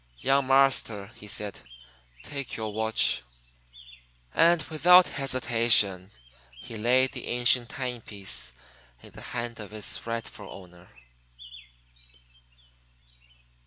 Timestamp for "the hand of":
9.11-9.71